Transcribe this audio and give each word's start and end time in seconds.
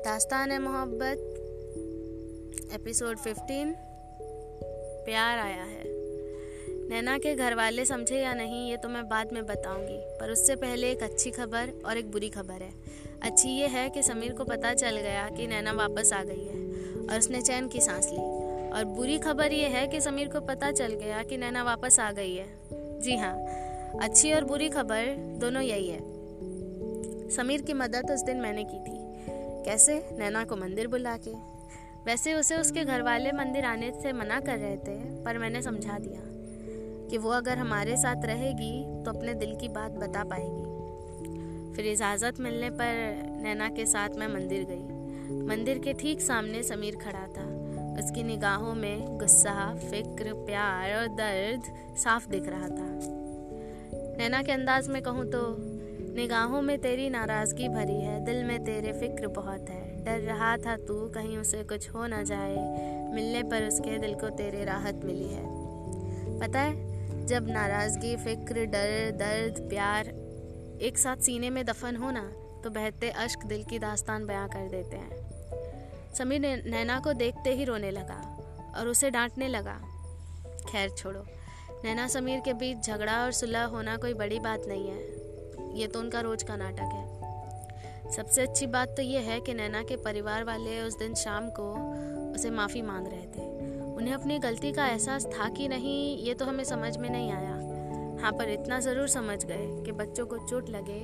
दास्तान 0.00 0.62
मोहब्बत, 0.62 1.18
एपिसोड 2.74 3.18
15 3.18 3.74
प्यार 5.04 5.38
आया 5.38 5.62
है। 5.62 5.82
नैना 6.88 7.18
के 7.18 7.34
घर 7.34 7.54
वाले 7.54 7.84
समझे 7.84 8.16
या 8.16 8.34
नहीं, 8.34 8.70
ये 8.70 8.76
तो 8.76 8.88
मैं 8.88 9.08
बाद 9.08 9.32
में 9.32 9.46
बताऊँगी, 9.46 9.98
पर 10.20 10.30
उससे 10.30 10.56
पहले 10.56 10.90
एक 10.90 11.02
अच्छी 11.02 11.30
खबर 11.30 11.82
और 11.86 11.98
एक 11.98 12.10
बुरी 12.10 12.28
खबर 12.28 12.54
है। 12.54 12.70
अच्छी 13.22 13.48
ये 13.48 13.66
है 13.66 13.90
कि 13.90 14.02
समीर 14.02 14.32
को 14.32 14.44
पता 14.44 14.74
चल 14.74 14.96
गया 14.96 15.28
कि 15.28 15.46
नैना 15.46 15.72
वापस 15.72 16.12
आ 16.12 16.22
गई 16.22 16.44
है, 16.44 16.66
और 17.06 17.18
उसने 17.18 17.42
चैन 17.42 17.68
की 17.68 17.80
सांस 17.80 18.06
ली। 18.06 18.50
और 18.70 18.84
बुरी 18.84 19.18
खबर 19.18 19.52
ये 19.52 19.66
है 19.66 19.88
कि 19.88 20.00
समीर 20.00 20.28
को 20.28 20.40
पता 20.40 20.70
चल 20.70 20.92
गया 20.92 21.22
कि 21.22 21.36
नैना 21.36 21.62
वापस 21.62 22.00
आ 22.00 22.12
गई 22.12 22.34
है। 22.34 22.46
जी 23.00 23.16
हाँ 23.16 23.36
अच्छी 24.02 24.32
और 24.32 24.44
बुरी 24.44 24.68
खबर 24.68 25.16
दोनों 25.40 25.62
यही 25.62 25.88
है। 25.88 26.00
समीर 27.30 27.62
की 27.62 27.72
मदद 27.72 28.10
उस 28.10 28.22
दिन 28.22 28.36
मैंने 28.36 28.64
की 28.64 28.78
थी। 28.78 29.09
कैसे 29.64 29.94
नैना 30.18 30.44
को 30.44 30.56
मंदिर 30.56 30.88
बुला 30.88 31.16
के? 31.16 31.32
वैसे 32.06 32.34
उसे 32.34 32.56
उसके 32.56 32.84
घर 32.84 33.02
वाले 33.02 33.32
मंदिर 33.32 33.64
आने 33.64 33.90
से 34.02 34.12
मना 34.12 34.40
कर 34.40 34.58
रहे 34.58 34.76
थे, 34.76 34.98
पर 35.24 35.38
मैंने 35.38 35.62
समझा 35.62 35.98
दिया 35.98 36.20
कि 37.10 37.18
वो 37.18 37.30
अगर 37.30 37.58
हमारे 37.58 37.96
साथ 37.96 38.24
रहेगी 38.24 39.02
तो 39.04 39.10
अपने 39.10 39.34
दिल 39.34 39.56
की 39.56 39.68
बात 39.68 39.92
बता 39.92 40.24
पाएगी। 40.24 41.74
फिर 41.74 41.86
इजाज़त 41.86 42.40
मिलने 42.40 42.70
पर 42.70 43.22
नैना 43.42 43.68
के 43.68 43.86
साथ 43.86 44.08
मैं 44.08 44.28
मंदिर 44.28 44.64
गई। 44.64 45.44
मंदिर 45.46 45.78
के 45.78 45.92
ठीक 45.92 46.20
सामने 46.20 46.62
समीर 46.62 46.96
खड़ा 46.96 47.26
था। 47.26 47.48
उसकी 47.98 48.22
निगाहों 48.22 48.74
में 48.74 49.18
गुस्सा, 49.18 49.74
फ़िक्र, 49.90 50.32
प्यार 50.46 50.94
और 50.94 51.06
दर्द 51.06 51.96
साफ़ 51.96 52.28
दिख 52.28 52.48
रहा 52.48 52.68
था। 52.68 52.88
नैना 54.18 54.42
के 54.42 54.52
अंदाज 54.52 54.88
में 54.88 55.02
कहूँ 55.02 55.24
तो 55.24 55.40
निगाहों 56.10 56.60
में 56.62 56.78
तेरी 56.78 57.08
नाराज़गी 57.10 57.68
भरी 57.68 57.94
है, 57.94 58.18
दिल 58.24 58.42
में 58.44 58.64
तेरे 58.64 58.92
फ़िक्र 58.92 59.26
बहुत 59.28 59.68
है। 59.70 60.04
डर 60.04 60.20
रहा 60.22 60.56
था 60.56 60.76
तू 60.78 60.94
कहीं 61.08 61.36
उसे 61.38 61.62
कुछ 61.64 61.88
हो 61.90 62.06
ना 62.06 62.22
जाए। 62.22 62.56
मिलने 63.14 63.42
पर 63.42 63.66
उसके 63.68 63.98
दिल 63.98 64.14
को 64.14 64.28
तेरे 64.28 64.64
राहत 64.64 65.00
मिली 65.04 65.28
है। 65.28 65.44
पता 66.40 66.60
है, 66.60 67.26
जब 67.26 67.48
नाराज़गी, 67.48 68.14
फ़िक्र, 68.16 68.64
डर, 68.66 69.10
दर्द, 69.16 69.60
प्यार 69.68 70.08
एक 70.82 70.98
साथ 70.98 71.16
सीने 71.16 71.50
में 71.50 71.64
दफन 71.64 71.96
हो 71.96 72.10
ना 72.10 72.22
तो 72.64 72.70
बहते 72.70 73.10
अश्क 73.10 73.44
दिल 73.44 73.62
की 73.64 73.78
दास्तान 73.78 74.26
बयां 74.26 74.48
कर 74.48 74.68
देते 74.68 74.96
हैं। 74.96 76.14
समीर 76.14 76.40
नैना 76.66 76.98
को 77.00 77.12
देखते 77.12 77.50
ही 77.50 77.64
रोने 77.64 77.90
लगा 77.90 78.20
और 78.78 78.88
उसे 78.88 79.10
डांटने 79.10 79.48
लगा, 79.48 79.78
खैर 80.68 80.90
छोड़ो, 80.90 81.24
नैना, 81.84 82.06
समीर 82.08 82.40
के 82.40 82.52
बीच 82.54 82.86
झगड़ा 82.86 83.22
और 83.24 83.32
सुलह 83.32 83.64
होना 83.66 83.96
कोई 83.96 84.14
बड़ी 84.14 84.38
बात 84.40 84.66
नहीं 84.68 84.88
है। 84.88 85.28
ये 85.74 85.86
तो 85.86 86.00
उनका 86.00 86.20
रोज 86.20 86.42
का 86.42 86.56
नाटक 86.56 86.94
है। 86.94 88.12
सबसे 88.12 88.42
अच्छी 88.42 88.66
बात 88.66 88.88
तो 88.88 89.02
ये 89.02 89.18
है 89.18 89.40
कि 89.40 89.54
नैना 89.54 89.82
के 89.82 89.96
परिवार 89.96 90.44
वाले 90.44 90.80
उस 90.82 90.98
दिन 90.98 91.14
शाम 91.14 91.48
को 91.50 91.72
उसे 92.34 92.50
माफ़ी 92.50 92.82
मांग 92.82 93.06
रहे 93.06 93.26
थे। 93.26 93.48
उन्हें 93.94 94.14
अपनी 94.14 94.38
गलती 94.38 94.72
का 94.72 94.86
एहसास 94.86 95.26
था 95.26 95.48
कि 95.48 95.68
नहीं, 95.68 96.18
ये 96.18 96.34
तो 96.34 96.44
हमें 96.44 96.64
समझ 96.64 96.96
में 96.96 97.10
नहीं 97.10 97.32
आया। 97.32 97.54
हाँ 98.22 98.32
पर 98.32 98.48
इतना 98.48 98.80
ज़रूर 98.80 99.08
समझ 99.08 99.44
गए 99.44 99.82
कि 99.84 99.92
बच्चों 99.92 100.26
को 100.26 100.38
चोट 100.38 100.68
लगे 100.68 101.00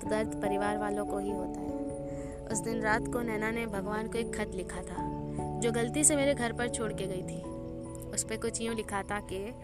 तो 0.00 0.10
दर्द 0.10 0.34
परिवार 0.42 0.78
वालों 0.78 1.06
को 1.06 1.18
ही 1.18 1.30
होता 1.30 1.60
है। 1.60 2.46
उस 2.52 2.58
दिन 2.58 2.80
रात 2.80 3.06
को 3.12 3.22
नैना 3.22 3.50
ने 3.50 3.66
भगवान 3.66 4.08
को 4.08 4.18
एक 4.18 4.34
खत 4.34 4.54
लिखा 4.54 4.82
था, 4.82 4.96
जो 5.60 5.72
गलती 5.72 6.04
से 6.04 6.16
मेरे 6.16 6.34
घर 6.34 6.52
पर 6.52 6.68
छोड़ 6.68 6.92
के 6.92 7.06
गई 7.06 7.22
थी। 7.22 7.42
उस 8.10 8.24
पर 8.24 8.36
कुछ 8.36 8.60
यूँ 8.60 8.74
लिखा 8.74 9.02
था 9.02 9.20
कि, 9.20 9.54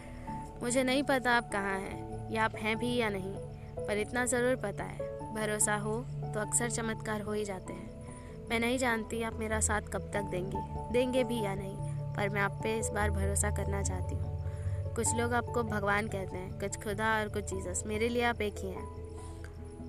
मुझे 0.62 0.82
नहीं 0.82 1.02
पता 1.02 1.32
आप 1.32 1.50
कहाँ 1.52 1.78
हैं, 1.78 2.32
या 2.32 2.44
आप 2.44 2.56
हैं 2.56 2.76
भी 2.78 2.96
या 2.96 3.08
नहीं। 3.08 3.34
पर 3.80 3.98
इतना 3.98 4.24
ज़रूर 4.26 4.56
पता 4.62 4.84
है। 4.84 5.08
भरोसा 5.34 5.76
हो 5.76 5.96
तो 6.24 6.40
अक्सर 6.40 6.70
चमत्कार 6.70 7.20
हो 7.20 7.32
ही 7.32 7.44
जाते 7.44 7.72
हैं। 7.72 8.48
मैं 8.50 8.60
नहीं 8.60 8.78
जानती 8.78 9.22
आप 9.22 9.34
मेरा 9.34 9.60
साथ 9.60 9.92
कब 9.92 10.10
तक 10.14 10.30
देंगे। 10.30 10.58
देंगे 10.92 11.24
भी 11.24 11.40
या 11.42 11.54
नहीं, 11.54 11.76
पर 12.14 12.28
मैं 12.28 12.40
आप 12.40 12.58
पे 12.62 12.78
इस 12.78 12.88
बार 12.88 13.10
भरोसा 13.10 13.50
करना 13.50 13.82
चाहती 13.82 14.14
हूँ। 14.14 14.94
कुछ 14.94 15.14
लोग 15.14 15.34
आपको 15.34 15.62
भगवान 15.64 16.08
कहते 16.08 16.36
हैं, 16.36 16.58
कुछ 16.60 16.76
खुदा 16.76 17.12
और 17.14 17.28
कुछ 17.28 17.44
जीसस। 17.44 17.82
मेरे 17.86 18.08
लिए 18.08 18.22
आप 18.22 18.40
एक 18.40 18.58
ही 18.58 18.68
हैं। 18.68 18.88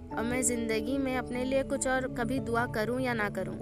और 0.10 0.24
मैं 0.24 0.42
ज़िंदगी 0.42 0.98
में 0.98 1.16
अपने 1.18 1.44
लिए 1.44 1.64
कुछ 1.64 1.88
और 1.88 2.08
कभी 2.16 2.40
दुआ 2.40 2.66
करूँ 2.66 3.00
या 3.02 3.14
ना 3.14 3.30
करूँ, 3.30 3.56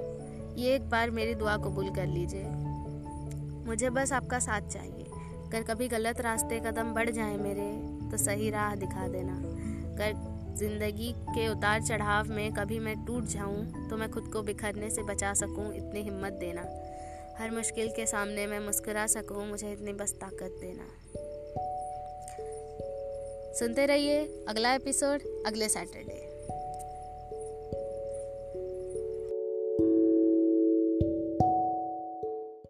ये 0.57 0.75
एक 0.75 0.89
बार 0.89 1.11
मेरी 1.11 1.35
दुआ 1.35 1.55
कबूल 1.57 1.89
कर 1.95 2.07
लीजिए। 2.07 2.43
मुझे 3.67 3.89
बस 3.89 4.13
आपका 4.13 4.39
साथ 4.39 4.69
चाहिए। 4.69 5.05
अगर 5.45 5.63
कभी 5.63 5.87
गलत 5.87 6.21
रास्ते 6.21 6.59
कदम 6.59 6.93
बढ़ 6.93 7.09
जाए 7.09 7.37
मेरे 7.37 7.71
तो 8.11 8.17
सही 8.17 8.49
राह 8.49 8.75
दिखा 8.75 9.07
देना। 9.07 9.33
अगर 9.99 10.55
ज़िंदगी 10.55 11.11
के 11.29 11.47
उतार 11.47 11.81
चढ़ाव 11.81 12.27
में 12.27 12.53
कभी 12.53 12.77
मैं 12.79 12.95
टूट 13.05 13.23
जाऊँ 13.23 13.89
तो 13.89 13.97
मैं 13.97 14.09
खुद 14.11 14.29
को 14.33 14.41
बिखरने 14.41 14.89
से 14.89 15.03
बचा 15.03 15.33
सकूँ, 15.33 15.73
इतनी 15.75 16.01
हिम्मत 16.01 16.33
देना। 16.33 16.61
हर 17.39 17.51
मुश्किल 17.51 17.89
के 17.89 18.05
सामने 18.05 18.45
मैं 18.47 18.59
मुस्कुरा 18.59 19.05
सकूँ, 19.07 19.45
मुझे 19.47 19.71
इतनी 19.71 19.93
बस 19.93 20.13
ताकत 20.13 20.57
देना। 20.61 20.87
सुनते 23.59 23.85
रहिए 23.85 24.23
अगला 24.47 24.73
एपिसोड, 24.73 25.21
अगले 25.47 25.69
सैटरडे। 25.69 26.18